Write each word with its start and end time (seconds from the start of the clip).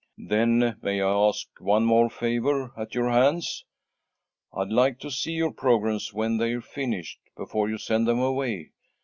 "Then 0.17 0.77
may 0.81 0.99
I 0.99 1.11
ask 1.11 1.47
one 1.59 1.85
more 1.85 2.09
favour 2.09 2.71
at 2.75 2.95
your 2.95 3.11
hands? 3.11 3.65
I'd 4.51 4.71
like 4.71 4.97
to 5.01 5.11
see 5.11 5.33
your 5.33 5.53
programmes 5.53 6.11
when 6.11 6.37
they're 6.37 6.59
finished, 6.59 7.19
before 7.37 7.69
you 7.69 7.77
send 7.77 8.07
them 8.07 8.17
away. 8.19 8.71